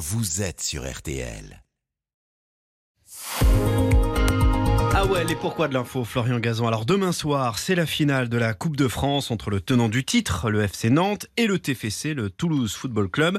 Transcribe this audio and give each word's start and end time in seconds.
vous 0.00 0.40
êtes 0.40 0.62
sur 0.62 0.90
RTL. 0.90 1.62
Ah 5.02 5.06
ouais, 5.06 5.24
les 5.24 5.34
pourquoi 5.34 5.66
de 5.66 5.72
l'info, 5.72 6.04
Florian 6.04 6.38
Gazon. 6.40 6.66
Alors 6.68 6.84
demain 6.84 7.12
soir, 7.12 7.58
c'est 7.58 7.74
la 7.74 7.86
finale 7.86 8.28
de 8.28 8.36
la 8.36 8.52
Coupe 8.52 8.76
de 8.76 8.86
France 8.86 9.30
entre 9.30 9.48
le 9.48 9.62
tenant 9.62 9.88
du 9.88 10.04
titre, 10.04 10.50
le 10.50 10.60
FC 10.60 10.90
Nantes, 10.90 11.26
et 11.38 11.46
le 11.46 11.58
TFC, 11.58 12.12
le 12.12 12.28
Toulouse 12.28 12.74
Football 12.74 13.08
Club. 13.08 13.38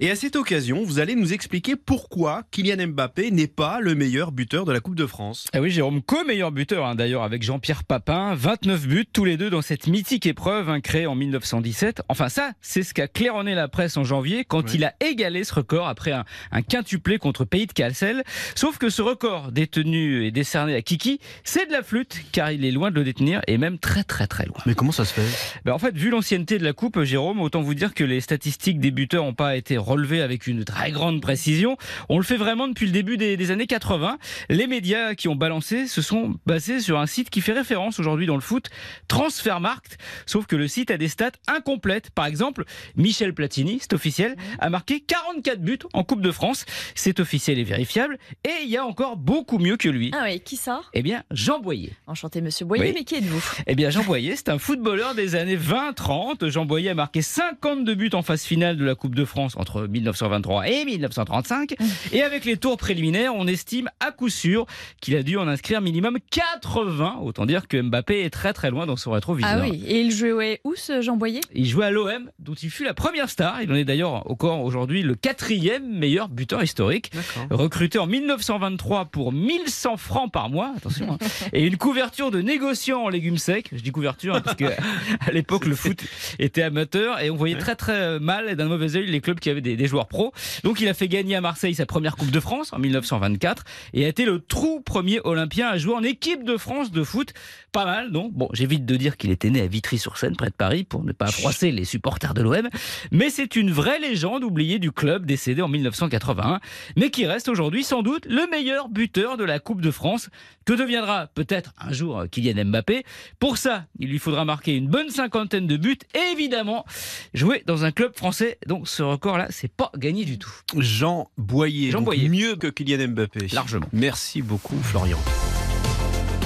Et 0.00 0.10
à 0.10 0.16
cette 0.16 0.34
occasion, 0.34 0.82
vous 0.82 0.98
allez 0.98 1.14
nous 1.14 1.32
expliquer 1.32 1.76
pourquoi 1.76 2.42
Kylian 2.50 2.88
Mbappé 2.88 3.30
n'est 3.30 3.46
pas 3.46 3.78
le 3.80 3.94
meilleur 3.94 4.32
buteur 4.32 4.64
de 4.64 4.72
la 4.72 4.80
Coupe 4.80 4.96
de 4.96 5.06
France. 5.06 5.46
Ah 5.52 5.60
oui, 5.60 5.70
Jérôme, 5.70 6.02
co-meilleur 6.02 6.50
buteur 6.50 6.84
hein, 6.84 6.96
d'ailleurs 6.96 7.22
avec 7.22 7.44
Jean-Pierre 7.44 7.84
Papin, 7.84 8.34
29 8.34 8.88
buts 8.88 9.06
tous 9.12 9.24
les 9.24 9.36
deux 9.36 9.48
dans 9.48 9.62
cette 9.62 9.86
mythique 9.86 10.26
épreuve 10.26 10.68
hein, 10.70 10.80
créée 10.80 11.06
en 11.06 11.14
1917. 11.14 12.02
Enfin 12.08 12.28
ça, 12.28 12.50
c'est 12.60 12.82
ce 12.82 12.92
qu'a 12.92 13.06
claironné 13.06 13.54
la 13.54 13.68
presse 13.68 13.96
en 13.96 14.02
janvier 14.02 14.44
quand 14.44 14.64
Oui. 14.64 14.72
il 14.74 14.84
a 14.84 14.94
égalé 14.98 15.44
ce 15.44 15.54
record 15.54 15.86
après 15.86 16.10
un, 16.10 16.24
un 16.50 16.62
quintuplé 16.62 17.18
contre 17.18 17.44
Pays 17.44 17.68
de 17.68 17.72
Calcel. 17.72 18.24
Sauf 18.56 18.78
que 18.78 18.90
ce 18.90 19.02
record 19.02 19.52
détenu 19.52 20.24
et 20.24 20.32
décerné 20.32 20.74
à 20.74 20.82
Kiki, 20.96 21.20
c'est 21.44 21.66
de 21.66 21.72
la 21.72 21.82
flûte 21.82 22.22
car 22.32 22.50
il 22.50 22.64
est 22.64 22.70
loin 22.70 22.90
de 22.90 22.96
le 22.96 23.04
détenir 23.04 23.42
et 23.46 23.58
même 23.58 23.78
très 23.78 24.02
très 24.02 24.26
très 24.26 24.46
loin. 24.46 24.56
Mais 24.64 24.74
comment 24.74 24.92
ça 24.92 25.04
se 25.04 25.12
fait? 25.12 25.60
Ben, 25.64 25.72
en 25.72 25.78
fait, 25.78 25.94
vu 25.94 26.10
l'ancienneté 26.10 26.58
de 26.58 26.64
la 26.64 26.72
coupe, 26.72 27.02
Jérôme, 27.02 27.40
autant 27.40 27.60
vous 27.60 27.74
dire 27.74 27.92
que 27.92 28.04
les 28.04 28.20
statistiques 28.20 28.80
des 28.80 28.90
buteurs 28.90 29.24
n'ont 29.24 29.34
pas 29.34 29.56
été 29.56 29.76
relevées 29.76 30.22
avec 30.22 30.46
une 30.46 30.64
très 30.64 30.90
grande 30.90 31.20
précision. 31.20 31.76
On 32.08 32.18
le 32.18 32.24
fait 32.24 32.36
vraiment 32.36 32.68
depuis 32.68 32.86
le 32.86 32.92
début 32.92 33.16
des, 33.16 33.36
des 33.36 33.50
années 33.50 33.66
80. 33.66 34.18
Les 34.48 34.66
médias 34.66 35.14
qui 35.14 35.28
ont 35.28 35.36
balancé 35.36 35.86
se 35.86 36.00
sont 36.02 36.36
basés 36.46 36.80
sur 36.80 36.98
un 36.98 37.06
site 37.06 37.30
qui 37.30 37.40
fait 37.40 37.52
référence 37.52 38.00
aujourd'hui 38.00 38.26
dans 38.26 38.36
le 38.36 38.40
foot, 38.40 38.70
Transfermarkt. 39.08 39.98
Sauf 40.24 40.46
que 40.46 40.56
le 40.56 40.68
site 40.68 40.90
a 40.90 40.96
des 40.96 41.08
stats 41.08 41.32
incomplètes. 41.46 42.10
Par 42.10 42.26
exemple, 42.26 42.64
Michel 42.96 43.34
Platini, 43.34 43.78
c'est 43.80 43.92
officiel, 43.92 44.36
a 44.58 44.70
marqué 44.70 45.00
44 45.00 45.60
buts 45.60 45.78
en 45.92 46.04
Coupe 46.04 46.22
de 46.22 46.30
France. 46.30 46.64
C'est 46.94 47.20
officiel 47.20 47.58
et 47.58 47.64
vérifiable. 47.64 48.18
Et 48.44 48.62
il 48.62 48.70
y 48.70 48.76
a 48.76 48.84
encore 48.84 49.16
beaucoup 49.16 49.58
mieux 49.58 49.76
que 49.76 49.88
lui. 49.88 50.10
Ah 50.14 50.22
oui, 50.24 50.40
qui 50.40 50.56
ça? 50.56 50.82
Eh 50.94 51.02
bien, 51.02 51.22
Jean 51.30 51.60
Boyer. 51.60 51.92
Enchanté, 52.06 52.40
monsieur 52.40 52.64
Boyer, 52.64 52.84
Oui. 52.84 52.92
mais 52.94 53.04
qui 53.04 53.16
êtes-vous? 53.16 53.42
Eh 53.66 53.74
bien, 53.74 53.90
Jean 53.90 54.02
Boyer, 54.04 54.34
c'est 54.36 54.48
un 54.48 54.58
footballeur 54.58 55.14
des 55.14 55.34
années 55.34 55.56
20-30. 55.56 56.48
Jean 56.48 56.64
Boyer 56.64 56.90
a 56.90 56.94
marqué 56.94 57.22
52 57.22 57.94
buts 57.94 58.10
en 58.14 58.22
phase 58.22 58.42
finale 58.44 58.76
de 58.76 58.84
la 58.84 58.94
Coupe 58.94 59.14
de 59.14 59.24
France 59.24 59.54
entre 59.56 59.86
1923 59.86 60.68
et 60.68 60.84
1935. 60.84 61.74
Et 62.12 62.22
avec 62.22 62.44
les 62.44 62.56
tours 62.56 62.76
préliminaires, 62.76 63.34
on 63.34 63.46
estime 63.46 63.88
à 64.00 64.10
coup 64.12 64.28
sûr 64.28 64.66
qu'il 65.00 65.16
a 65.16 65.22
dû 65.22 65.36
en 65.36 65.48
inscrire 65.48 65.80
minimum 65.80 66.18
80. 66.30 67.16
Autant 67.22 67.46
dire 67.46 67.68
que 67.68 67.80
Mbappé 67.80 68.20
est 68.24 68.30
très 68.30 68.52
très 68.52 68.70
loin 68.70 68.86
dans 68.86 68.96
son 68.96 69.10
rétroviseur. 69.10 69.50
Ah 69.52 69.60
oui, 69.68 69.82
et 69.86 70.00
il 70.00 70.10
jouait 70.12 70.60
où 70.64 70.74
ce 70.76 71.02
Jean 71.02 71.16
Boyer? 71.16 71.40
Il 71.54 71.66
jouait 71.66 71.86
à 71.86 71.90
l'OM, 71.90 72.30
dont 72.38 72.54
il 72.54 72.70
fut 72.70 72.84
la 72.84 72.94
première 72.94 73.28
star. 73.28 73.60
Il 73.62 73.70
en 73.70 73.74
est 73.74 73.84
d'ailleurs 73.84 74.30
encore 74.30 74.62
aujourd'hui 74.64 75.02
le 75.02 75.14
quatrième 75.14 75.86
meilleur 75.98 76.28
buteur 76.28 76.62
historique. 76.62 77.10
Recruté 77.50 77.98
en 77.98 78.06
1923 78.06 79.06
pour 79.06 79.32
1100 79.32 79.96
francs 79.96 80.32
par 80.32 80.48
mois, 80.48 80.72
attention, 80.76 81.12
hein, 81.12 81.18
et 81.52 81.64
une 81.64 81.76
couverture 81.76 82.30
de 82.30 82.40
négociant 82.40 83.04
en 83.04 83.08
légumes 83.08 83.38
secs. 83.38 83.68
Je 83.72 83.80
dis 83.80 83.90
couverture 83.90 84.34
hein, 84.34 84.40
parce 84.40 84.56
que 84.56 84.64
à 85.20 85.32
l'époque 85.32 85.66
le 85.66 85.74
foot 85.74 86.02
était 86.38 86.62
amateur 86.62 87.20
et 87.20 87.30
on 87.30 87.36
voyait 87.36 87.58
très 87.58 87.76
très 87.76 88.18
mal 88.18 88.48
et 88.48 88.56
d'un 88.56 88.66
mauvais 88.66 88.96
œil 88.96 89.06
les 89.06 89.20
clubs 89.20 89.38
qui 89.38 89.50
avaient 89.50 89.60
des, 89.60 89.76
des 89.76 89.86
joueurs 89.86 90.08
pros. 90.08 90.32
Donc 90.64 90.80
il 90.80 90.88
a 90.88 90.94
fait 90.94 91.08
gagner 91.08 91.36
à 91.36 91.40
Marseille 91.40 91.74
sa 91.74 91.86
première 91.86 92.16
Coupe 92.16 92.30
de 92.30 92.40
France 92.40 92.72
en 92.72 92.78
1924 92.78 93.64
et 93.94 94.04
a 94.04 94.08
été 94.08 94.24
le 94.24 94.38
tout 94.38 94.80
premier 94.80 95.20
Olympien 95.24 95.68
à 95.68 95.78
jouer 95.78 95.94
en 95.94 96.02
équipe 96.02 96.44
de 96.44 96.56
France 96.56 96.90
de 96.90 97.02
foot. 97.02 97.32
Pas 97.72 97.84
mal, 97.84 98.10
non? 98.10 98.30
Bon, 98.32 98.48
j'évite 98.52 98.86
de 98.86 98.96
dire 98.96 99.16
qu'il 99.16 99.30
était 99.30 99.50
né 99.50 99.60
à 99.60 99.66
Vitry-sur-Seine, 99.66 100.36
près 100.36 100.48
de 100.48 100.54
Paris, 100.54 100.84
pour 100.84 101.04
ne 101.04 101.12
pas 101.12 101.26
froisser 101.26 101.70
les 101.72 101.84
supporters 101.84 102.32
de 102.32 102.42
l'OM. 102.42 102.68
Mais 103.10 103.30
c'est 103.30 103.56
une 103.56 103.70
vraie 103.70 103.98
légende 103.98 104.44
oubliée 104.44 104.78
du 104.78 104.92
club 104.92 105.26
décédé 105.26 105.62
en 105.62 105.68
1981, 105.68 106.60
mais 106.96 107.10
qui 107.10 107.26
reste 107.26 107.48
aujourd'hui 107.48 107.84
sans 107.84 108.02
doute 108.02 108.26
le 108.26 108.48
meilleur 108.50 108.88
buteur 108.88 109.36
de 109.36 109.44
la 109.44 109.58
Coupe 109.58 109.80
de 109.80 109.90
France, 109.90 110.30
que 110.66 110.74
deviendra 110.74 111.28
peut-être 111.28 111.72
un 111.78 111.92
jour 111.92 112.24
Kylian 112.30 112.66
Mbappé? 112.66 113.04
Pour 113.38 113.56
ça, 113.56 113.86
il 113.98 114.08
lui 114.10 114.18
faudra 114.18 114.44
marquer 114.44 114.74
une 114.74 114.88
bonne 114.88 115.08
cinquantaine 115.08 115.66
de 115.66 115.78
buts 115.78 115.96
et 116.14 116.32
évidemment 116.32 116.84
jouer 117.32 117.62
dans 117.66 117.84
un 117.84 117.92
club 117.92 118.14
français. 118.14 118.58
Donc 118.66 118.88
ce 118.88 119.02
record-là, 119.02 119.46
c'est 119.50 119.72
pas 119.72 119.90
gagné 119.96 120.24
du 120.24 120.38
tout. 120.38 120.52
Jean 120.76 121.30
Boyer. 121.38 121.90
Jean 121.92 122.02
Boyer. 122.02 122.28
Mieux 122.28 122.56
que 122.56 122.66
Kylian 122.66 123.08
Mbappé. 123.08 123.46
Largement. 123.52 123.86
Merci 123.92 124.42
beaucoup, 124.42 124.76
Florian. 124.82 125.18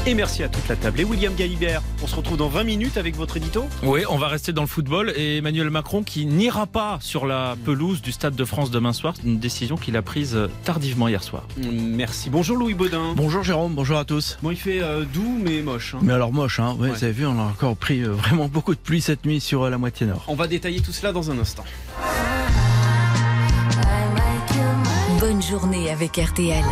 Et 0.06 0.14
merci 0.14 0.42
à 0.42 0.48
toute 0.48 0.66
la 0.66 0.76
table. 0.76 0.98
Et 1.00 1.04
William 1.04 1.34
Galibert, 1.34 1.82
on 2.02 2.06
se 2.06 2.16
retrouve 2.16 2.38
dans 2.38 2.48
20 2.48 2.64
minutes 2.64 2.96
avec 2.96 3.14
votre 3.16 3.36
édito 3.36 3.66
Oui, 3.82 4.00
on 4.08 4.16
va 4.16 4.28
rester 4.28 4.52
dans 4.52 4.62
le 4.62 4.66
football 4.66 5.12
et 5.14 5.36
Emmanuel 5.36 5.68
Macron 5.70 6.02
qui 6.02 6.24
n'ira 6.24 6.66
pas 6.66 6.98
sur 7.02 7.26
la 7.26 7.54
pelouse 7.66 8.00
du 8.00 8.10
Stade 8.10 8.34
de 8.34 8.44
France 8.46 8.70
demain 8.70 8.94
soir, 8.94 9.12
une 9.24 9.38
décision 9.38 9.76
qu'il 9.76 9.96
a 9.98 10.02
prise 10.02 10.38
tardivement 10.64 11.06
hier 11.06 11.22
soir. 11.22 11.42
Merci. 11.58 12.30
Bonjour 12.30 12.56
Louis 12.56 12.72
Baudin. 12.74 13.12
Bonjour 13.14 13.42
Jérôme, 13.42 13.74
bonjour 13.74 13.98
à 13.98 14.04
tous. 14.06 14.38
Bon, 14.42 14.50
il 14.50 14.56
fait 14.56 14.80
euh, 14.82 15.04
doux 15.04 15.38
mais 15.44 15.60
moche. 15.60 15.94
hein. 15.94 15.98
Mais 16.02 16.14
alors 16.14 16.32
moche, 16.32 16.60
hein, 16.60 16.76
ouais, 16.78 16.88
Ouais. 16.88 16.96
vous 16.96 17.04
avez 17.04 17.12
vu, 17.12 17.26
on 17.26 17.38
a 17.38 17.42
encore 17.42 17.76
pris 17.76 18.00
euh, 18.02 18.12
vraiment 18.12 18.48
beaucoup 18.48 18.74
de 18.74 18.80
pluie 18.80 19.02
cette 19.02 19.24
nuit 19.26 19.38
sur 19.40 19.64
euh, 19.64 19.70
la 19.70 19.76
moitié 19.78 20.06
nord. 20.06 20.24
On 20.28 20.34
va 20.34 20.46
détailler 20.46 20.80
tout 20.80 20.92
cela 20.92 21.12
dans 21.12 21.30
un 21.30 21.38
instant. 21.38 21.64
Bonne 25.20 25.42
journée 25.42 25.90
avec 25.90 26.16
RTL. 26.16 26.64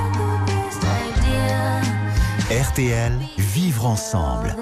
RTL, 2.50 3.12
vivre 3.36 3.84
ensemble. 3.84 4.56